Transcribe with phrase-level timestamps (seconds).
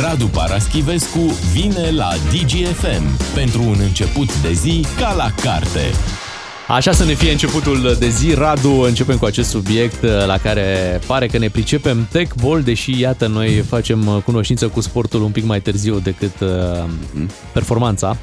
[0.00, 5.80] Radu Paraschivescu vine la DGFM pentru un început de zi ca la carte.
[6.68, 8.34] Așa să ne fie începutul de zi.
[8.34, 13.00] Radu, începem cu acest subiect uh, la care pare că ne pricepem tech ball, deși
[13.00, 16.48] iată noi facem uh, cunoștință cu sportul un pic mai târziu decât uh,
[17.52, 18.16] performanța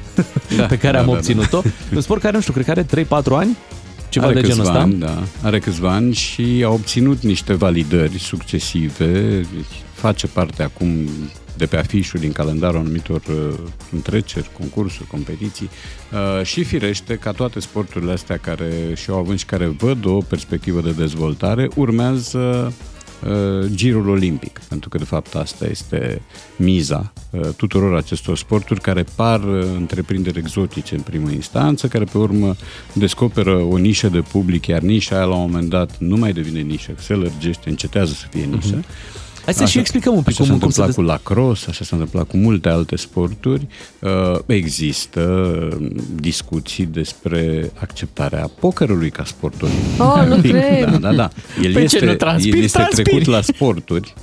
[0.56, 1.60] da, pe care da, am da, obținut-o.
[1.60, 1.70] da.
[1.94, 3.56] Un sport care, nu știu, cred că are 3-4 ani?
[4.08, 4.82] Ceva are de genul câțiva ăsta?
[4.82, 9.36] Ani, da, are câțiva ani și a obținut niște validări succesive.
[9.36, 11.08] Deci face parte acum
[11.56, 13.58] de pe afișul din calendarul anumitor uh,
[13.92, 15.70] întreceri, concursuri, competiții
[16.12, 20.80] uh, și firește ca toate sporturile astea care și-au având și care văd o perspectivă
[20.80, 22.72] de dezvoltare, urmează
[23.26, 26.22] uh, girul olimpic, pentru că de fapt asta este
[26.56, 32.18] miza uh, tuturor acestor sporturi care par uh, întreprinderi exotice în primă instanță, care pe
[32.18, 32.54] urmă
[32.92, 36.60] descoperă o nișă de public, iar nișa aia la un moment dat nu mai devine
[36.60, 38.76] nișă, se lărgește, încetează să fie nișă.
[38.76, 38.84] Mhm.
[39.44, 41.66] Hai să și explicăm un pic așa cum, s-a cum se întâmplat des- cu lacrosse,
[41.68, 43.66] așa s-a întâmplat cu multe alte sporturi.
[43.98, 45.20] Uh, Există
[45.80, 50.00] uh, discuții despre acceptarea pokerului ca sport olimpic.
[50.02, 50.84] Oh, nu Un pic, cred.
[50.90, 51.28] Da, da, da.
[51.62, 52.56] El Păi ce, este, nu transpiri?
[52.58, 53.08] el este Transpiri.
[53.08, 54.14] trecut la sporturi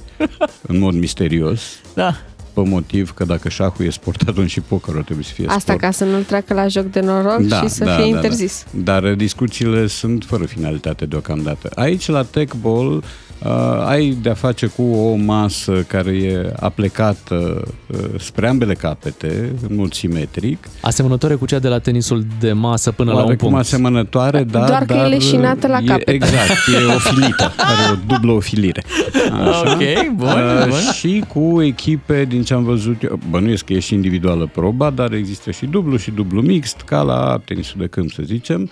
[0.67, 1.61] în mod misterios.
[1.93, 2.15] Da.
[2.53, 5.79] Pe motiv că dacă șahul e sport, atunci și pokerul trebuie să fie Asta sport.
[5.79, 8.63] ca să nu-l treacă la joc de noroc și să fie interzis.
[8.71, 8.91] Da.
[8.93, 11.69] Dar uh, discuțiile sunt fără finalitate deocamdată.
[11.75, 13.03] Aici, la Tech Ball,
[13.43, 19.75] uh, ai de-a face cu o masă care e aplecată uh, spre ambele capete, în
[19.75, 20.67] mod simetric.
[20.81, 23.63] Asemănătoare cu cea de la tenisul de masă până la un Oarecum punct.
[23.63, 26.11] asemănătoare, da, Doar că e dar leșinată la e, capete.
[26.11, 26.49] Exact,
[26.81, 28.83] e ofilită, are o dublă ofilire.
[29.31, 29.71] Așa?
[29.71, 30.77] Ok, bun, Uh, bun.
[30.93, 35.13] Și cu echipe, din ce am văzut eu, bănuiesc că e și individuală proba, dar
[35.13, 38.69] există și dublu și dublu mixt, ca la tenisul de câmp, să zicem, uh,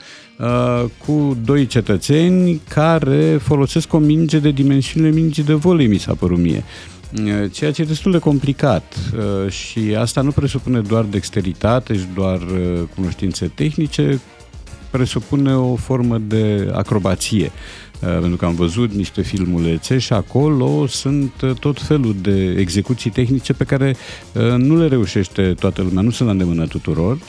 [1.06, 6.38] cu doi cetățeni care folosesc o minge de dimensiunile mingii de volei, mi s-a părut
[6.38, 6.64] mie.
[7.24, 12.06] Uh, Ceea ce e destul de complicat uh, și asta nu presupune doar dexteritate și
[12.16, 14.20] doar uh, cunoștințe tehnice,
[14.90, 17.52] presupune o formă de acrobație.
[18.02, 23.10] Uh, Pentru că am văzut niște filmulețe și acolo sunt uh, tot felul de execuții
[23.10, 23.96] tehnice pe care
[24.34, 27.16] uh, nu le reușește toată lumea, nu sunt la îndemână tuturor.
[27.16, 27.22] Uh,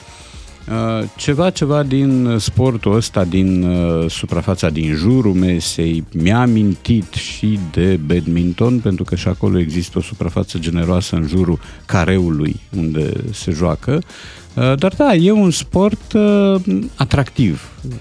[1.17, 7.99] Ceva, ceva din sportul ăsta, din uh, suprafața din jurul mesei, mi-a amintit și de
[8.07, 14.03] badminton, pentru că și acolo există o suprafață generoasă în jurul careului unde se joacă.
[14.55, 16.55] Uh, Dar da, e un sport uh,
[16.95, 17.69] atractiv.
[17.89, 17.95] Uh,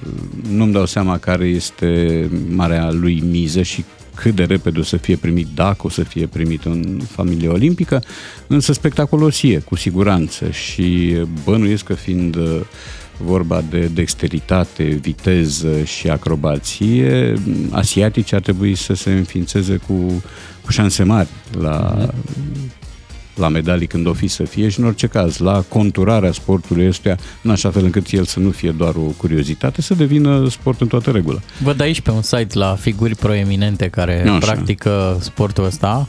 [0.50, 3.84] Nu-mi dau seama care este marea lui miză și
[4.18, 8.04] cât de repede o să fie primit, dacă o să fie primit în familia olimpică,
[8.48, 10.50] însă spectaculos e, cu siguranță.
[10.52, 12.60] Și bănuiesc că fiind uh,
[13.18, 17.34] vorba de dexteritate, viteză și acrobație,
[17.72, 20.24] asiatici ar trebui să se înființeze cu,
[20.66, 21.30] cu șanse mari
[21.60, 22.10] la,
[23.38, 27.18] la medalii când o fi să fie și în orice caz la conturarea sportului ăstuia
[27.42, 30.88] în așa fel încât el să nu fie doar o curiozitate, să devină sport în
[30.88, 31.40] toată regula.
[31.64, 34.38] Văd aici pe un site la figuri proeminente care Așa.
[34.38, 36.08] practică sportul ăsta.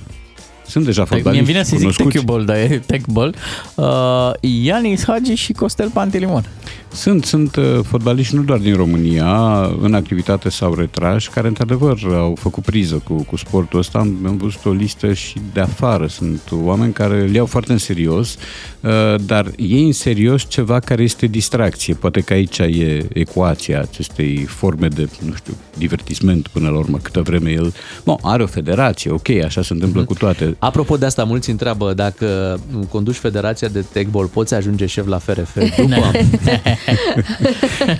[0.68, 2.08] Sunt deja Mie fotbaliști vine să zic cunoscuți.
[2.08, 3.34] tech ball, dar e tech ball.
[3.74, 6.44] Uh, Ianis Hagi și Costel Pantelimon.
[6.92, 12.36] Sunt, sunt uh, fotbaliști nu doar din România, în activitate sau retrași, care într-adevăr au
[12.40, 13.98] făcut priză cu, cu sportul ăsta.
[13.98, 16.06] Am, am văzut o listă și de afară.
[16.06, 18.36] Sunt oameni care le iau foarte în serios,
[18.80, 18.90] uh,
[19.26, 21.94] dar ei în serios ceva care este distracție.
[21.94, 27.20] Poate că aici e ecuația acestei forme de, nu știu, divertisment până la urmă, câtă
[27.20, 27.74] vreme el...
[28.04, 30.56] Bun, are o federație, ok, așa se întâmplă cu toate.
[30.58, 35.56] Apropo de asta, mulți întreabă dacă conduci federația de techball, poți ajunge șef la FRF
[35.76, 36.10] după?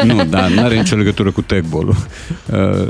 [0.05, 1.97] Nu, da, nu are nicio legătură cu techball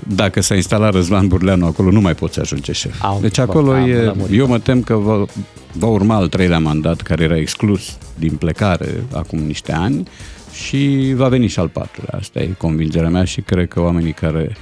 [0.07, 3.03] Dacă s-a instalat Răzvan Burleanu acolo, nu mai poți ajunge șef.
[3.03, 4.39] Au, deci bă, acolo am e, lămurit.
[4.39, 5.25] eu mă tem că va,
[5.73, 10.09] va urma al treilea mandat, care era exclus din plecare acum niște ani
[10.53, 12.19] și va veni și al patrulea.
[12.19, 14.57] Asta e convingerea mea și cred că oamenii care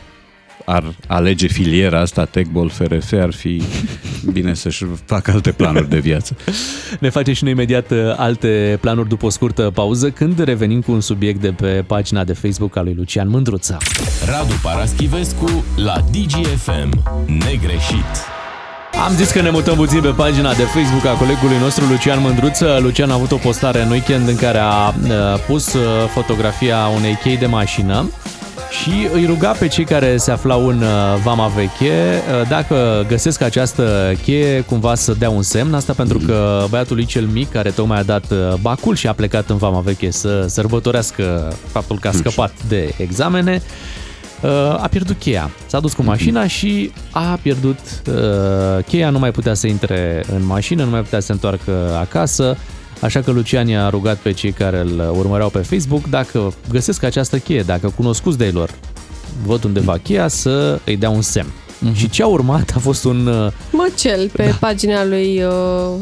[0.66, 3.62] ar alege filiera asta, techball, FRF, ar fi
[4.32, 6.36] bine să-și facă alte planuri de viață.
[7.00, 10.92] Ne facem și noi imediat uh, alte planuri după o scurtă pauză, când revenim cu
[10.92, 13.76] un subiect de pe pagina de Facebook a lui Lucian Mândruța.
[14.26, 17.02] Radu Paraschivescu la DGFM.
[17.26, 18.34] Negreșit.
[19.06, 22.78] Am zis că ne mutăm puțin pe pagina de Facebook a colegului nostru Lucian Mândruță.
[22.82, 24.94] Lucian a avut o postare în weekend în care a uh,
[25.46, 28.10] pus uh, fotografia unei chei de mașină
[28.70, 33.40] și îi ruga pe cei care se aflau în uh, Vama Veche uh, dacă găsesc
[33.40, 35.74] această cheie cumva să dea un semn.
[35.74, 39.12] Asta pentru că băiatul lui cel mic care tocmai a dat uh, bacul și a
[39.12, 43.62] plecat în Vama Veche să sărbătorească faptul că a scăpat de examene
[44.42, 44.50] uh,
[44.82, 45.50] a pierdut cheia.
[45.66, 47.78] S-a dus cu mașina și a pierdut
[48.08, 51.96] uh, cheia, nu mai putea să intre în mașină, nu mai putea să se întoarcă
[52.00, 52.56] acasă,
[53.00, 57.38] așa că Lucian i-a rugat pe cei care îl urmăreau pe Facebook dacă găsesc această
[57.38, 58.70] cheie, dacă cunoscuți de lor
[59.44, 61.52] văd undeva cheia, să îi dea un semn.
[61.76, 61.94] Uh-huh.
[61.94, 63.26] Și ce a urmat a fost un...
[63.26, 64.56] Uh, Măcel pe da.
[64.60, 65.52] pagina lui uh,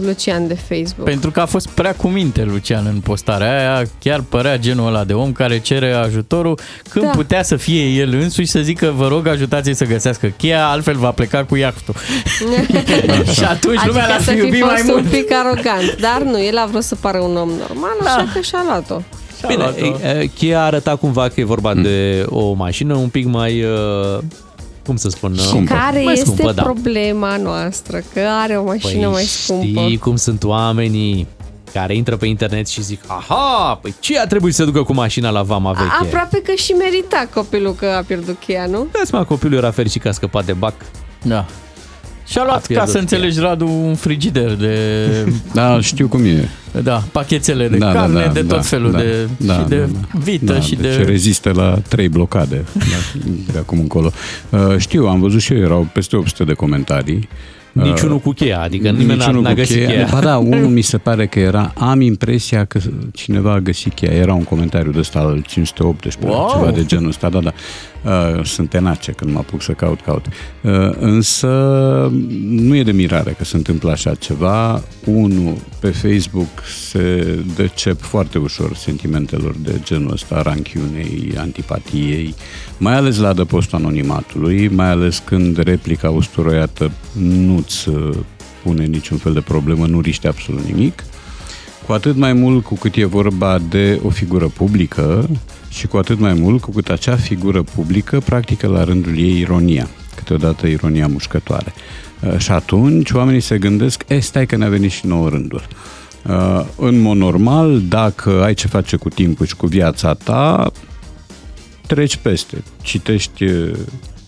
[0.05, 1.05] Lucian de Facebook.
[1.05, 5.05] Pentru că a fost prea cu minte Lucian în postarea aia, chiar părea genul ăla
[5.05, 7.11] de om care cere ajutorul când da.
[7.11, 11.11] putea să fie el însuși să zică vă rog ajutați să găsească cheia, altfel va
[11.11, 11.95] pleca cu iahtul.
[13.37, 15.05] și atunci adică lumea l-a fi iubit mai mult.
[15.05, 18.11] un pic arogant, dar nu, el a vrut să pară un om normal, da.
[18.11, 19.01] așa că și-a luat-o.
[19.47, 19.65] Bine,
[20.35, 21.83] cheia arăta cumva că e vorba mm.
[21.83, 24.19] de o mașină un pic mai uh,
[24.85, 25.75] cum să spun, și scumpă.
[25.75, 26.63] care mai este scumpă, da.
[26.63, 28.03] problema noastră?
[28.13, 29.81] Că are o mașină păi mai scumpă.
[29.81, 31.27] Știi cum sunt oamenii
[31.73, 35.31] care intră pe internet și zic Aha, păi ce a trebuit să ducă cu mașina
[35.31, 35.91] la vama veche?
[36.01, 38.87] Aproape că și merita copilul că a pierdut cheia, nu?
[39.11, 40.75] Da, copilul era fericit că a scăpat de bac.
[41.23, 41.47] Da.
[42.27, 45.09] Și-a luat, ca să înțelegi, Radu, un frigider de...
[45.53, 46.49] Da, știu cum e.
[46.83, 49.29] Da, pachetele de da, da carne, da, da, de tot da, felul da, de...
[49.37, 51.03] Da, și da, de da, vită da, și deci de...
[51.03, 53.21] rezistă la trei blocade da,
[53.53, 54.13] de acum încolo.
[54.51, 57.29] Uh, știu, am văzut și eu, erau peste 800 de comentarii.
[57.73, 59.89] Niciunul cu cheia, adică nimeni n-a, n-a găsit cheia.
[59.89, 60.09] cheia.
[60.11, 62.81] Ba da, unul mi se pare că era, am impresia că
[63.13, 64.13] cineva a găsit cheia.
[64.13, 66.51] Era un comentariu de ăsta al 518, wow.
[66.51, 67.53] ceva de genul ăsta, da, da.
[68.05, 70.27] Uh, sunt tenace când mă apuc să caut, caut.
[70.63, 71.49] Uh, însă
[72.41, 74.83] nu e de mirare că se întâmplă așa ceva.
[75.05, 76.49] Unu, pe Facebook
[76.91, 82.35] se dă cep foarte ușor sentimentelor de genul ăsta, ranchiunei, antipatiei,
[82.79, 88.17] mai ales la adăpostul anonimatului, mai ales când replica usturoiată nu-ți uh,
[88.63, 91.05] pune niciun fel de problemă, nu riște absolut nimic.
[91.87, 95.29] Cu atât mai mult cu cât e vorba de o figură publică
[95.75, 99.89] și cu atât mai mult cu cât acea figură publică practică la rândul ei ironia,
[100.15, 101.73] câteodată ironia mușcătoare.
[102.21, 105.63] Uh, și atunci oamenii se gândesc, e, stai că ne-a venit și nouă rândul.
[106.29, 110.73] Uh, în mod normal, dacă ai ce face cu timpul și cu viața ta,
[111.87, 113.79] treci peste, citești uh,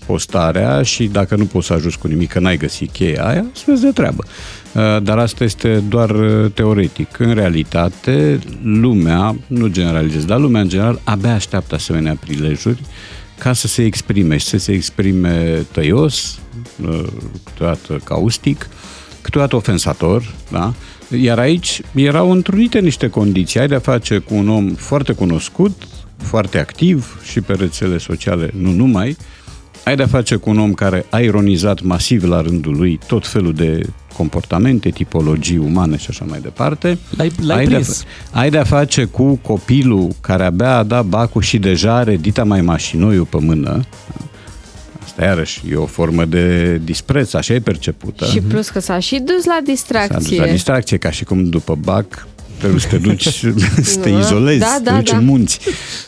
[0.06, 3.64] postarea și dacă nu poți să ajungi cu nimic, că n-ai găsit cheia aia, să
[3.66, 4.24] vezi de treabă.
[4.72, 7.18] Uh, dar asta este doar uh, teoretic.
[7.18, 12.80] În realitate, lumea, nu generalizez, dar lumea în general abia așteaptă asemenea prilejuri
[13.38, 16.38] ca să se exprime și să se exprime tăios,
[16.82, 17.04] uh,
[17.44, 18.68] câteodată caustic,
[19.20, 20.74] câteodată ofensator, da?
[21.20, 23.60] Iar aici erau întrunite niște condiții.
[23.60, 25.82] Ai de-a face cu un om foarte cunoscut,
[26.16, 29.16] foarte activ și pe rețele sociale, nu numai,
[29.86, 33.52] ai de-a face cu un om care a ironizat masiv la rândul lui tot felul
[33.52, 33.86] de
[34.16, 36.98] comportamente, tipologii umane și așa mai departe.
[37.16, 38.02] L-ai, l-ai ai, prins.
[38.02, 42.44] De-a, ai de-a face cu copilul care abia a dat bacul și deja are dita
[42.44, 43.84] mai mașinoiul pe mână.
[45.02, 48.24] Asta iarăși e o formă de dispreț, așa e percepută.
[48.24, 50.20] Și plus că s-a și dus la distracție.
[50.20, 52.26] S-a dus la distracție, ca și cum după bac
[52.58, 53.28] trebuie să te duci
[53.82, 55.16] să te izolezi, da, da, te duci da.
[55.16, 55.60] în munți.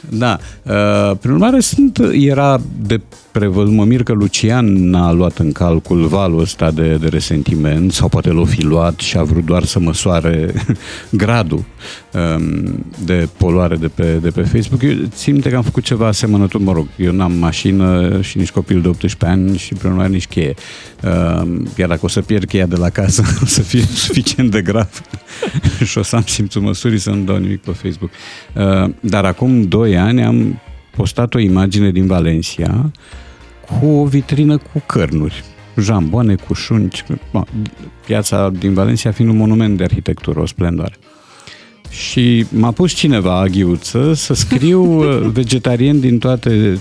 [0.08, 0.38] Da.
[0.62, 6.06] Uh, prin urmare, sunt, era de prevăzut, mă mir că Lucian n-a luat în calcul
[6.06, 9.78] valul ăsta de, de resentiment sau poate l-o fi luat și a vrut doar să
[9.78, 10.52] măsoare
[11.10, 11.64] gradul
[12.12, 14.82] um, de poluare de pe, de pe Facebook.
[14.82, 18.50] Eu țin minte că am făcut ceva asemănător, mă rog, eu n-am mașină și nici
[18.50, 20.54] copil de 18 ani și prin urmare nici cheie.
[21.02, 24.62] Um, iar dacă o să pierd cheia de la casă, o să fie suficient de
[24.62, 25.02] grav
[25.88, 28.10] și o să am simțul măsurii să nu dau nimic pe Facebook.
[28.54, 30.60] Uh, dar acum 2 ani am
[30.98, 32.90] postat o imagine din Valencia
[33.66, 35.44] cu o vitrină cu cărnuri,
[35.76, 37.04] jamboane cu șunci,
[38.06, 40.94] piața din Valencia fiind un monument de arhitectură, o splendoare.
[41.90, 46.80] Și m-a pus cineva, aghiuță, să scriu uh, vegetarian din toate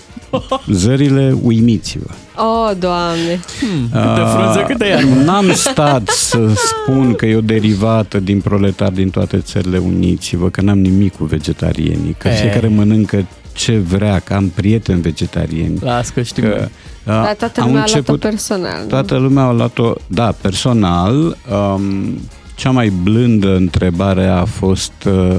[0.71, 2.13] zările, uimiți-vă.
[2.43, 3.39] Oh, Doamne!
[3.59, 5.23] Hmm, câte frunze, câte iarnă!
[5.23, 10.61] N-am stat să spun că e o derivată din proletar din toate țările, uniți-vă, că
[10.61, 12.31] n-am nimic cu vegetarienii, că e.
[12.31, 13.25] fiecare mănâncă
[13.57, 15.77] ce vrea, că am prieteni vegetariani.
[15.79, 16.43] Las că știu.
[16.43, 16.67] Că,
[17.03, 18.85] da, Dar toată lumea a luat-o personal.
[18.85, 21.37] Toată lumea a luat-o, da, personal.
[21.51, 22.19] Um,
[22.55, 25.37] cea mai blândă întrebare a fost, uh,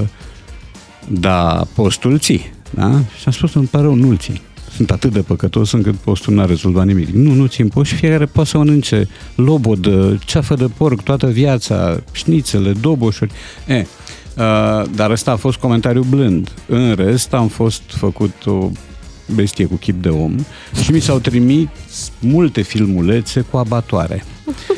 [1.07, 2.89] da, postul ții, da?
[2.89, 4.41] Și am spus, îmi pare rău, nu ții.
[4.75, 7.07] Sunt atât de păcătos încât postul n-a rezolvat nimic.
[7.09, 11.99] Nu, nu țin post și fiecare poate să mănânce lobodă, ceafă de porc toată viața,
[12.11, 13.31] șnițele, doboșuri.
[13.67, 13.85] E, Uh,
[14.95, 16.51] dar ăsta a fost comentariu blând.
[16.67, 18.69] În rest am fost făcut o
[19.35, 20.35] bestie cu chip de om
[20.83, 21.67] și mi s-au trimis
[22.19, 24.23] multe filmulețe cu abatoare.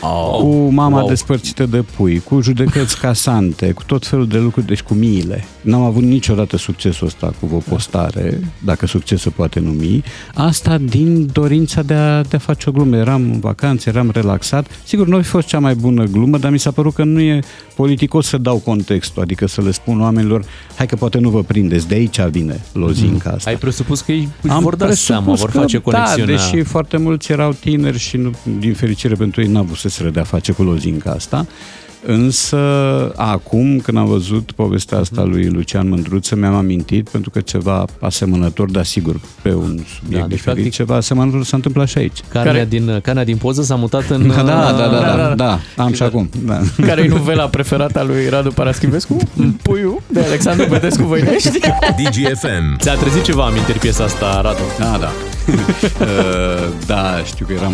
[0.02, 1.08] Oh, cu mama wow.
[1.08, 5.46] despărțită de pui, cu judecăți casante, cu tot felul de lucruri, deci cu miile.
[5.62, 10.04] N-am avut niciodată succesul ăsta cu o postare, dacă succes se poate numi.
[10.34, 12.96] Asta din dorința de a, de a face o glumă.
[12.96, 14.68] Eram în vacanță, eram relaxat.
[14.84, 17.40] Sigur, nu a fost cea mai bună glumă, dar mi s-a părut că nu e
[17.76, 21.88] politicos să dau contextul, adică să le spun oamenilor, hai că poate nu vă prindeți,
[21.88, 23.36] de aici vine lozinca mm.
[23.36, 23.50] asta.
[23.50, 26.36] Ai presupus că ei Am vor da seama, vor face da, conexiunea.
[26.36, 29.90] Da, deși foarte mulți erau tineri și nu, din fericire pentru ei n-a avut să
[30.10, 31.48] de a face cu lozinca asta.
[32.06, 32.58] Însă,
[33.16, 38.70] acum, când am văzut povestea asta lui Lucian Mândruță, mi-am amintit, pentru că ceva asemănător,
[38.70, 42.20] dar sigur, pe un subiect da, deci, diferit, practic, ceva asemănător s-a întâmplat și aici.
[42.30, 42.66] Carnea, Care...
[42.66, 44.28] din, carnea din poză s-a mutat în...
[44.28, 46.30] Da, da, da, da, da, da, da am și acum.
[46.46, 46.62] Da.
[46.86, 49.18] Care e novela preferată a lui Radu Paraschivescu?
[49.62, 51.60] Puiu, de Alexandru Bedescu Voinești.
[51.98, 52.78] DGFM.
[52.78, 54.62] Ți-a trezit ceva amintiri piesa asta, Radu?
[54.80, 55.12] Da, da.
[56.06, 57.74] uh, da, știu că eram...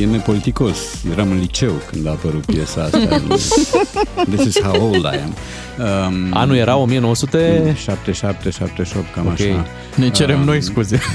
[0.00, 0.78] E nepoliticos.
[1.10, 2.98] Eram în liceu când a apărut piesa asta.
[4.34, 5.34] This is how old I am.
[5.78, 7.74] Um, Anul era 1900...
[7.76, 9.50] 77, 78, cam okay.
[9.50, 9.66] așa.
[9.96, 11.00] Ne cerem uh, noi scuze.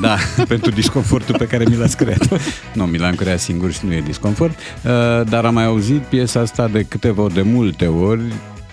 [0.00, 0.16] Da,
[0.48, 2.28] pentru disconfortul pe care mi l-ați creat.
[2.74, 4.58] Nu, mi l-am creat singur și nu e disconfort.
[4.58, 4.90] Uh,
[5.28, 8.22] dar am mai auzit piesa asta de câteva ori, de multe ori,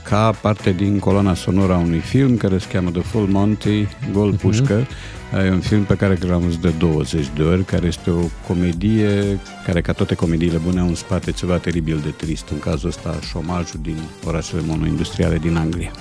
[0.09, 4.33] ca parte din coloana sonora a unui film care se cheamă The Full Monty, Gold
[4.33, 4.41] mhm.
[4.41, 4.81] Pușcă.
[4.81, 8.21] Uh-huh E un film pe care l-am văzut de 20 de ori, care este o
[8.47, 12.49] comedie care, ca toate comediile bune, au în spate ceva teribil de trist.
[12.49, 15.91] În cazul ăsta, șomajul din orașele monoindustriale din Anglia.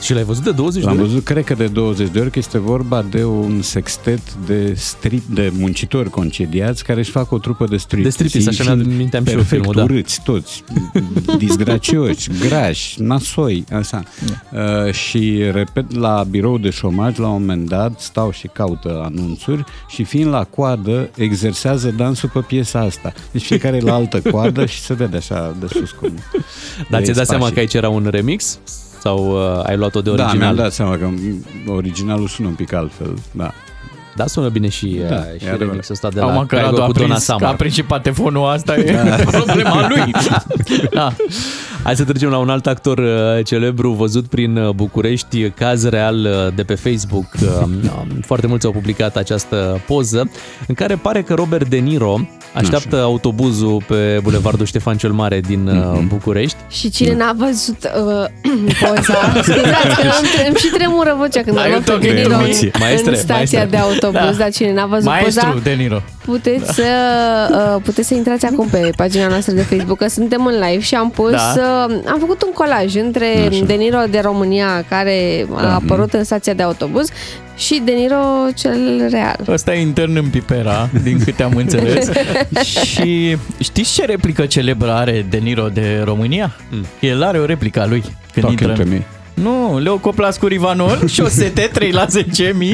[0.00, 1.08] Și l-ai văzut de 20 L-am de ori?
[1.08, 5.22] văzut, cred că de 20 de ori, că este vorba de un sextet de strip,
[5.34, 8.02] de muncitori concediați care își fac o trupă de strip.
[8.02, 9.82] De striptease, așa mi minteam și eu filmul, da.
[9.82, 10.64] urâți toți,
[11.38, 14.02] disgracioși, grași, nasoi, așa.
[14.26, 14.60] Da.
[14.86, 19.64] Uh, și, repet, la birou de șomaj, la un moment dat, stau și caută anunțuri
[19.88, 23.12] și fiind la coadă, exersează dansul pe piesa asta.
[23.30, 26.12] Deci fiecare e la altă coadă și se vede așa de sus cum...
[26.90, 28.58] Dar ți-ai dat seama că aici era un remix?
[29.00, 30.38] Sau uh, ai luat-o de original?
[30.38, 31.08] Da, mi-am dat seama că
[31.66, 33.50] originalul sună un pic altfel, da.
[34.14, 37.18] Da, sună bine și, da, uh, și remixul ăsta de la Acum Caigo cu Dona
[37.18, 37.48] Summer.
[37.48, 39.14] A prins și patefonul asta e da.
[39.30, 40.10] problema lui.
[40.92, 41.12] da.
[41.82, 46.16] Hai să trecem la un alt actor uh, celebru văzut prin uh, București, caz real
[46.16, 47.26] uh, de pe Facebook.
[48.26, 50.30] Foarte mulți au publicat această poză
[50.66, 52.20] în care pare că Robert De Niro
[52.54, 53.04] așteaptă Așa.
[53.04, 56.08] autobuzul pe Bulevardul Ștefan cel Mare din mm-hmm.
[56.08, 56.56] București.
[56.68, 58.24] Și cine n-a văzut uh,
[58.80, 60.12] poza, scuzați că
[60.46, 62.36] îmi și tremură vocea când am pe De Niro
[62.78, 63.66] maestre, în stația maestre.
[63.66, 64.42] de autobuz, da.
[64.42, 66.02] dar cine n-a văzut Maestru poza, De Niro.
[66.30, 66.72] Puteți, da.
[66.72, 66.84] să,
[67.74, 70.94] uh, puteți să intrați acum pe pagina noastră de Facebook, că suntem în live și
[70.94, 73.64] am pus da am făcut un colaj între Așa.
[73.64, 75.74] De Niro de România, care a da.
[75.74, 77.08] apărut în stația de autobuz,
[77.56, 78.16] și De Niro
[78.54, 79.38] cel real.
[79.48, 82.10] Ăsta e intern în Pipera, din câte am înțeles.
[82.92, 86.56] și știți ce replică celebră are De Niro de România?
[86.70, 86.86] Mm.
[87.00, 88.00] El are o replică a lui.
[88.32, 89.02] Când Talking intră în...
[89.34, 92.12] Nu, Leo Coplas cu Rivanol și o sete 3 la 10.000.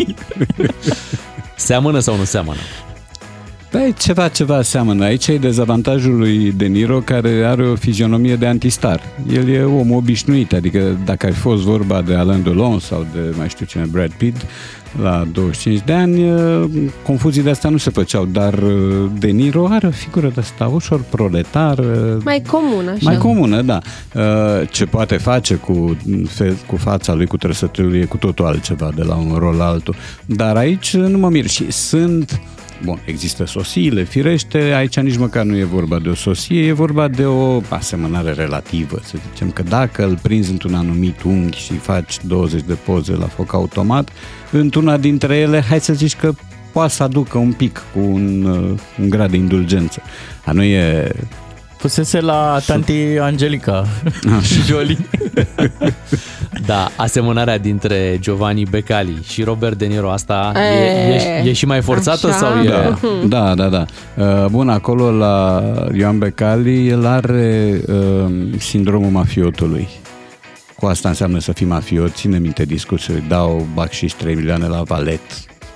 [1.56, 2.60] Seamănă sau nu seamănă?
[3.76, 5.04] Păi ceva, ceva seamănă.
[5.04, 9.00] Aici e dezavantajul lui De Niro, care are o fizionomie de antistar.
[9.32, 13.34] El e om obișnuit, adică dacă ar fi fost vorba de Alain Delon sau de
[13.36, 14.46] mai știu cine, Brad Pitt,
[15.02, 16.24] la 25 de ani,
[17.02, 18.54] confuzii de asta nu se făceau, dar
[19.18, 21.80] De Niro are o figură de asta ușor proletar.
[22.24, 23.00] Mai comună, așa.
[23.02, 23.78] Mai comună, da.
[24.70, 25.96] Ce poate face cu,
[26.66, 29.94] cu fața lui, cu trăsăturile, e cu totul altceva de la un rol la altul.
[30.26, 32.40] Dar aici nu mă mir și sunt
[32.84, 37.08] Bun, există sosiile, firește, aici nici măcar nu e vorba de o sosie, e vorba
[37.08, 42.16] de o asemănare relativă, să zicem că dacă îl prinzi într-un anumit unghi și faci
[42.24, 44.10] 20 de poze la foc automat,
[44.50, 46.32] într-una dintre ele, hai să zici că
[46.72, 50.02] poate să aducă un pic cu un, uh, un grad de indulgență.
[50.44, 51.12] A nu e
[51.86, 53.86] Fusese la tanti Angelica
[54.66, 54.96] Jolie.
[56.66, 61.80] da, asemănarea dintre Giovanni Becali și Robert De Niro, asta e, e, e și mai
[61.80, 62.36] forțată Așa.
[62.36, 62.68] sau e...
[63.26, 63.68] Da, da, da.
[63.68, 63.84] da.
[64.24, 65.62] Uh, bun, acolo la
[65.94, 69.88] Ioan Becali, el are uh, sindromul mafiotului.
[70.76, 75.20] Cu asta înseamnă să fii mafiot, ține minte discursul, dau și 3 milioane la valet,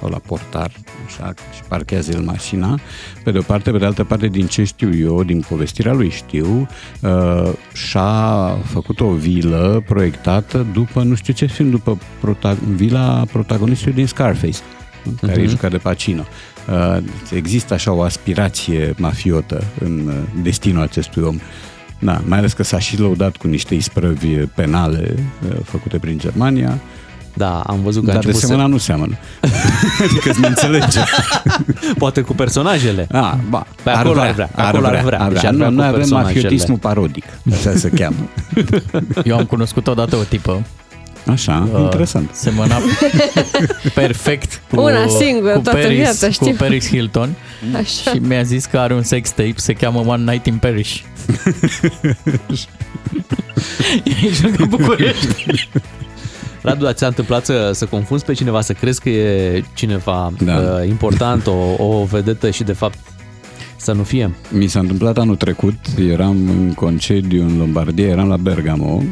[0.01, 0.71] sau la portar,
[1.07, 2.79] așa, și parchează el mașina,
[3.25, 6.11] pe de o parte, pe de altă parte, din ce știu eu, din povestirea lui
[6.11, 6.69] știu,
[7.01, 13.95] uh, și-a făcut o vilă proiectată după, nu știu ce film, după prota- vila protagonistului
[13.95, 15.21] din Scarface, uh-huh.
[15.21, 15.51] care e mhm.
[15.51, 16.25] jucat de Pacino.
[16.69, 21.39] Uh, există așa o aspirație mafiotă în uh, destinul acestui om.
[21.99, 26.81] Da, mai ales că s-a și lăudat cu niște isprăvi penale uh, făcute prin Germania
[27.35, 28.71] Da, am văzut că a Dar de început semăna să...
[28.73, 29.19] nu seamănă.
[30.05, 31.01] adică să ne înțelege.
[31.99, 33.07] Poate cu personajele.
[33.11, 35.51] Ah, ba, Pe acolo ar vrea, acolo ar vrea, Ar deci vrea.
[35.51, 36.35] ar vrea Nu, cu noi avem personajele.
[36.41, 38.17] mafiotismul parodic, așa se cheamă.
[39.25, 40.63] Eu am cunoscut odată o tipă
[41.27, 42.31] Așa, Uh, interesant.
[42.33, 42.77] Semăna
[43.95, 46.55] perfect cu, Una singură, cu toată Paris, viața, cu știu.
[46.59, 47.35] Paris Hilton
[47.75, 48.11] Așa.
[48.11, 50.89] și mi-a zis că are un sex tape, se cheamă One Night in Paris.
[54.05, 55.69] Ești lângă București.
[56.63, 60.57] Radu, ți-a întâmplat să, să confunzi pe cineva, să crezi că e cineva Da.
[60.57, 62.99] uh, important, o, o vedetă și de fapt
[63.77, 64.35] să nu fie?
[64.51, 65.79] Mi s-a întâmplat anul trecut,
[66.11, 69.03] eram în concediu în Lombardia, eram la Bergamo,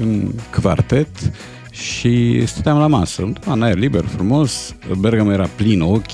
[0.00, 0.30] în
[0.62, 1.08] quartet
[1.70, 6.10] și stăteam la masă, în aer liber, frumos, Bergamo era plin ochi,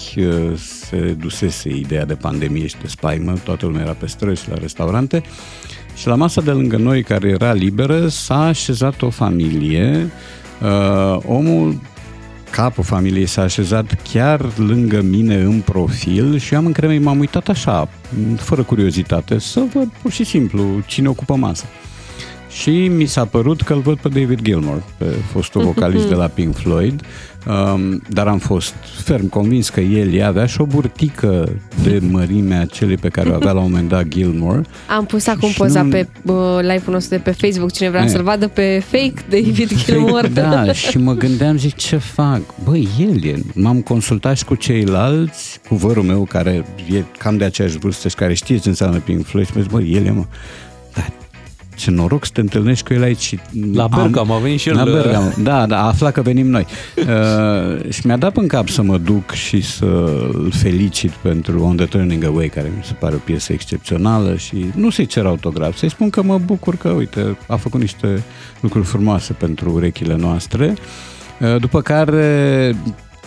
[0.56, 4.56] se dusese ideea de pandemie și de spaimă, toată lumea era pe străzi și la
[4.60, 5.22] restaurante
[5.94, 10.10] și la masa de lângă noi, care era liberă, s-a așezat o familie,
[10.62, 11.80] uh, omul
[12.50, 17.48] capul familiei s-a așezat chiar lângă mine în profil și eu am încredere, m-am uitat
[17.48, 17.88] așa,
[18.36, 21.64] fără curiozitate, să văd pur și simplu cine ocupă masa.
[22.60, 26.26] Și mi s-a părut că îl văd pe David Gilmour, pe fostul vocalist de la
[26.26, 27.00] Pink Floyd,
[27.46, 31.48] um, dar am fost ferm convins că el ea avea și o burtică
[31.82, 34.66] de mărimea celei pe care o avea la un moment dat Gilmour.
[34.96, 38.02] Am pus acum Și poza nu- pe uh, live-ul nostru de pe Facebook, cine vrea
[38.04, 38.08] E.
[38.08, 40.26] să-l vadă pe fake, David Gilmour.
[40.26, 42.40] Da, și mă gândeam, zic, ce fac?
[42.64, 43.34] Băi, el e.
[43.54, 48.14] M-am consultat și cu ceilalți, cu vărul meu, care e cam de aceeași vârstă și
[48.14, 50.24] care știe ce înseamnă Pink Floyd și mi-a zis, băi, el e, mă.
[50.94, 51.12] Dar
[51.82, 53.20] ce noroc să te întâlnești cu el aici.
[53.20, 53.38] și
[53.72, 56.22] La am- Bergamo a venit și el, La uh, Bergamo, da, da, a aflat că
[56.22, 56.66] venim noi.
[56.96, 59.84] Uh, și mi-a dat în cap să mă duc și să
[60.32, 64.66] îl felicit pentru On the Turning Away, care mi se pare o piesă excepțională și
[64.74, 68.22] nu să-i cer autograf, să-i spun că mă bucur că, uite, a făcut niște
[68.60, 70.74] lucruri frumoase pentru urechile noastre.
[71.40, 72.76] Uh, după care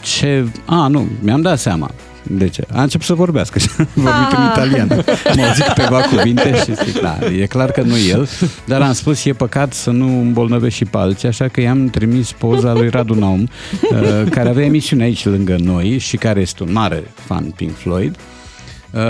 [0.01, 0.45] ce...
[0.65, 1.91] A, nu, mi-am dat seama.
[2.27, 2.63] De ce?
[2.71, 5.03] A început să vorbească și am vorbit în italiană.
[5.31, 8.29] Am auzit câteva cuvinte și zic, da, e clar că nu el,
[8.65, 12.31] dar am spus, e păcat să nu îmbolnăvești și pe alții, așa că i-am trimis
[12.31, 13.41] poza lui Radu Naum,
[13.91, 18.15] uh, care avea emisiune aici lângă noi și care este un mare fan Pink Floyd.
[18.91, 19.01] Uh,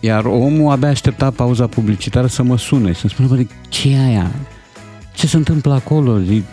[0.00, 4.30] iar omul abia aștepta pauza publicitară să mă sune, să-mi spună, bă, ce e aia?
[5.14, 6.18] Ce se întâmplă acolo?
[6.18, 6.44] Zic,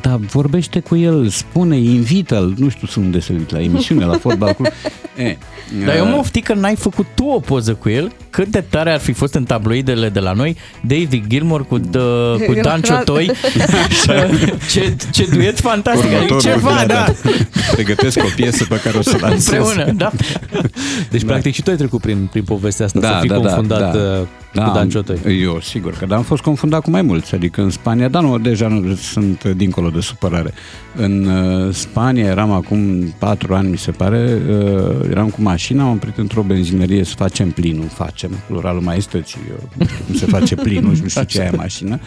[0.00, 4.52] da, vorbește cu el, spune, invită-l, nu știu unde să uit, la emisiune, la fotbal.
[4.52, 4.62] Cu...
[5.16, 5.36] E,
[5.84, 8.12] Dar eu uh, mă oftic că n-ai făcut tu o poză cu el.
[8.40, 12.44] Cât de tare ar fi fost în tabloidele de la noi David Gilmour cu, uh,
[12.46, 13.30] cu Dan Ciotoi.
[14.72, 16.12] ce, ce duet fantastic.
[16.12, 17.04] Adică următorul, ceva, da.
[17.72, 19.46] Pregătesc o piesă pe care o să lansez.
[19.46, 20.10] Împreună, da.
[21.10, 23.40] Deci, practic, și tu ai trecut prin, prin povestea asta, Da, să fii da, da,
[23.40, 23.98] confundat da.
[23.98, 25.40] uh, cu Dan Ciotoi.
[25.42, 28.38] Eu, sigur că da, am fost confundat cu mai mulți, adică în Spania, dar nu,
[28.38, 30.52] deja nu sunt dincolo de supărare.
[30.96, 35.90] În uh, Spania eram acum patru ani, mi se pare, uh, eram cu mașina, am
[35.90, 39.68] oprit într-o benzinărie să facem plinul, facem, pluralul maestății, eu,
[40.06, 42.00] cum se face plinul și nu știu ce aia mașină.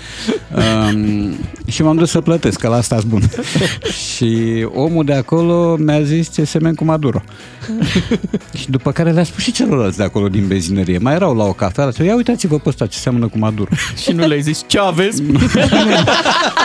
[0.56, 3.22] Um, și m-am dus să plătesc, că la asta bun.
[4.14, 7.22] și omul de acolo mi-a zis ce semen cu Maduro.
[8.60, 10.98] și după care le-a spus și celorlalți de acolo din benzinărie.
[10.98, 13.70] Mai erau la o cafea, le ia uitați-vă pe ăsta ce seamănă cu Maduro.
[13.96, 15.22] Și nu le-ai zis ce aveți?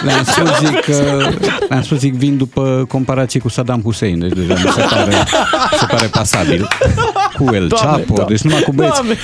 [0.05, 1.29] Le-am spus, zic, că,
[1.69, 5.13] le-am spus, zic, vin după comparație cu Saddam Hussein, deci deja mi se pare,
[5.79, 6.69] se pare pasabil.
[7.37, 8.35] Cu El Doamne, Chapo, Doamne.
[8.35, 8.95] deci numai cu băieți.
[8.95, 9.17] Doamne.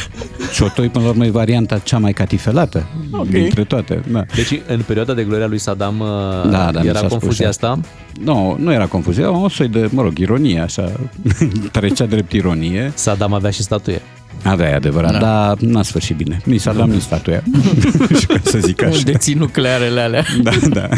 [0.53, 3.27] Ciotoi, până la urmă, e varianta cea mai catifelată Ok.
[3.29, 4.03] dintre toate.
[4.11, 4.25] Da.
[4.35, 7.45] Deci, în perioada de gloria lui Saddam uh, Da, da, mi era s-a spus confuzia
[7.45, 7.79] și asta?
[8.25, 10.93] Nu, nu era confuzie, era o soi de, mă rog, ironie, așa,
[11.73, 12.93] trecea drept ironie.
[12.95, 14.03] Saddam avea și statuie.
[14.45, 15.19] Avea, e adevărat, Da.
[15.19, 16.41] dar n-a sfârșit bine.
[16.45, 17.43] Ni s-a dat nici statuia,
[18.21, 18.97] Și ca să zic așa.
[18.97, 20.25] Unde ții nuclearele alea?
[20.43, 20.89] Da, da.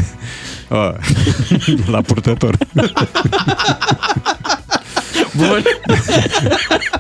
[0.69, 0.93] O,
[1.91, 2.57] la purtător.
[5.37, 5.63] Bun.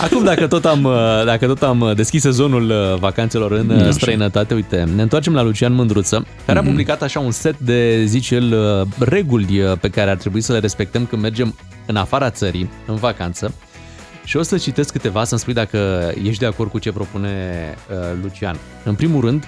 [0.00, 3.90] Acum, dacă tot am, uh, dacă tot am deschis sezonul uh, vacanțelor în uh, Așa.
[3.90, 8.34] străinătate, uite, ne întoarcem la Lucian Mândruță, care a publicat așa un set de, zice
[8.34, 11.54] el, uh, reguli uh, pe care ar trebui să le respectăm când mergem
[11.86, 13.54] în afara țării, în vacanță.
[14.24, 17.28] Și o să citesc câteva să-mi spui dacă ești de acord cu ce propune
[17.90, 18.56] uh, Lucian.
[18.84, 19.44] În primul rând,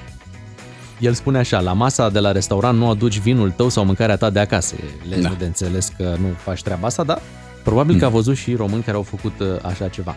[0.98, 4.30] el spune așa, la masa de la restaurant nu aduci vinul tău sau mâncarea ta
[4.30, 4.74] de acasă.
[5.08, 5.28] Le da.
[5.28, 5.34] Da.
[5.38, 7.20] de înțeles că nu faci treaba asta, dar
[7.62, 10.16] probabil că a văzut și români care au făcut uh, așa ceva.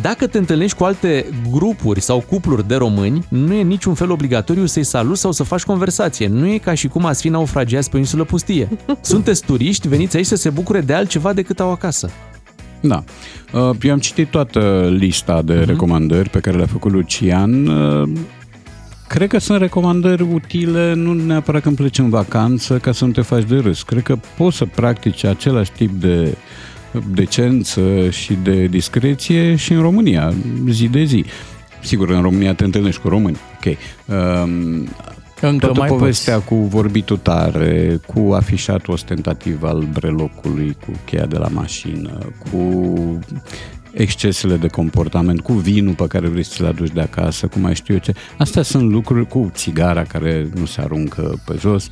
[0.00, 4.66] Dacă te întâlnești cu alte grupuri sau cupluri de români, nu e niciun fel obligatoriu
[4.66, 6.26] să-i saluți sau să faci conversație.
[6.26, 8.68] Nu e ca și cum ați fi naufragiați pe o insulă pustie.
[9.00, 12.10] Sunteți turiști, veniți aici să se bucure de altceva decât au acasă.
[12.80, 13.04] Da.
[13.52, 17.66] Uh, Eu am citit toată lista de recomandări pe care le-a făcut Lucian.
[17.66, 18.08] Uh,
[19.08, 23.20] cred că sunt recomandări utile, nu neapărat când pleci în vacanță ca să nu te
[23.20, 23.82] faci de râs.
[23.82, 26.36] Cred că poți să practici același tip de
[27.14, 30.32] decență și de discreție și în România,
[30.68, 31.24] zi de zi.
[31.82, 33.36] Sigur, în România te întâlnești cu români.
[33.56, 33.76] Ok.
[34.06, 34.88] Um,
[35.40, 41.38] Încă toată mai povestea cu vorbitul tare, cu afișatul ostentativ al brelocului, cu cheia de
[41.38, 42.18] la mașină,
[42.50, 43.18] cu
[43.92, 47.94] excesele de comportament, cu vinul pe care vrei să-l aduci de acasă, cu mai știu
[47.94, 48.12] eu ce.
[48.38, 51.88] Astea sunt lucruri cu țigara care nu se aruncă pe jos.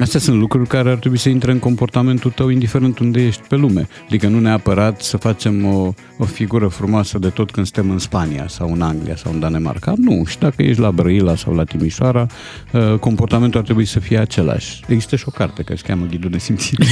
[0.00, 3.56] Astea sunt lucruri care ar trebui să intre în comportamentul tău indiferent unde ești pe
[3.56, 3.88] lume.
[4.06, 8.44] Adică nu neapărat să facem o, o figură frumoasă de tot când suntem în Spania
[8.48, 9.92] sau în Anglia sau în Danemarca.
[9.96, 12.26] Nu, și dacă ești la Brăila sau la Timișoara,
[12.72, 14.80] uh, comportamentul ar trebui să fie același.
[14.88, 16.86] Există și o carte care se cheamă Ghidul de simțire.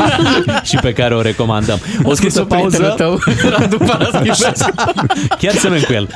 [0.68, 1.78] și pe care o recomandăm.
[2.02, 2.94] O scrisă pauză.
[2.96, 4.74] tău, Radu Paraschivescu.
[5.38, 6.08] Chiar semn cu el.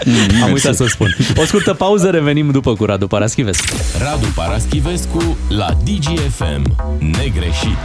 [0.43, 1.17] Am uitat să spun.
[1.37, 3.77] O scurtă pauză, revenim după cu Radu Paraschivescu.
[3.99, 5.69] Radu Paraschivescu la
[6.17, 6.63] DGFM.
[6.99, 7.79] Negreșit.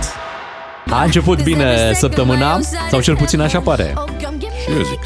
[0.90, 3.94] A început bine săptămâna, sau cel puțin așa pare.
[4.64, 5.00] Și eu zic.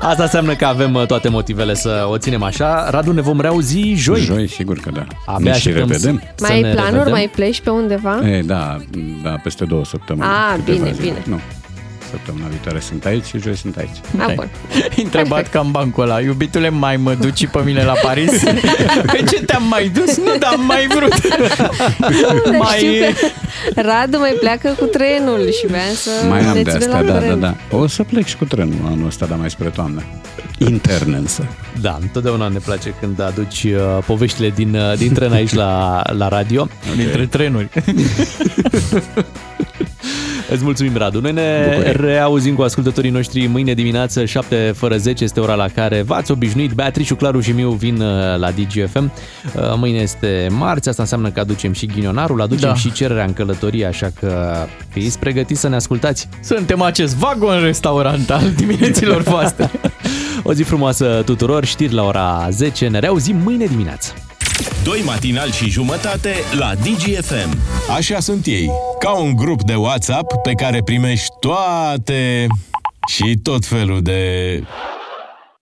[0.00, 2.90] Asta înseamnă că avem uh, toate motivele să o ținem așa.
[2.90, 4.20] Radu, ne vom reauzi joi.
[4.20, 5.06] Joi, sigur că da.
[5.26, 6.22] Abia ne și așteptăm revedem.
[6.34, 6.92] să Mai ai ne planuri?
[6.92, 7.12] revedem.
[7.12, 8.28] Mai pleci pe undeva?
[8.28, 8.76] E, da,
[9.22, 10.28] da, peste două săptămâni.
[10.30, 11.04] Ah, câteva bine, zile.
[11.10, 11.22] bine.
[11.26, 11.40] Nu.
[12.10, 13.96] Săptămâna viitoare sunt aici și joi sunt aici.
[14.18, 14.48] Ah, bun.
[14.96, 15.50] Întrebat Perfect.
[15.52, 18.42] ca în bancul ăla, iubitule, mai mă duci și pe mine la Paris?
[19.12, 20.16] Pe ce te-am mai dus?
[20.16, 21.28] Nu, dar am mai vrut.
[21.28, 22.76] Dar mai...
[22.76, 22.92] știu
[23.74, 27.00] că Radu mai pleacă cu trenul și vrea să Mai am ne de ține asta,
[27.00, 27.40] la da, da, curent.
[27.40, 27.54] da.
[27.70, 30.02] O să plec și cu trenul anul ăsta, dar mai spre toamnă.
[30.58, 31.46] Intern însă.
[31.80, 36.28] Da, întotdeauna ne place când aduci uh, poveștile din, uh, din tren aici la, la
[36.28, 36.68] radio.
[36.96, 37.68] Dintre trenuri.
[40.50, 41.20] Îți mulțumim, Radu.
[41.20, 41.90] Noi ne Bucurie.
[41.90, 46.72] reauzim cu ascultătorii noștri mâine dimineață, 7 fără 10 este ora la care v-ați obișnuit.
[46.72, 49.12] Beatrice, Claru și Miu vin uh, la DGFM.
[49.56, 52.74] Uh, Mâine este marți, asta înseamnă că aducem și ghinionarul, aducem Da.
[52.74, 54.56] și cererea în călătorie, așa că
[54.88, 56.28] fiți pregătiți să ne ascultați.
[56.42, 59.70] Suntem acest vagon restaurant al dimineților voastre.
[60.42, 64.12] O zi frumoasă tuturor, știri la ora 10, ne reauzim mâine dimineață.
[64.84, 67.58] Doi matinali și jumătate la DGFM.
[67.96, 72.46] Așa sunt ei, ca un grup de WhatsApp pe care primești toate
[73.06, 74.62] și tot felul de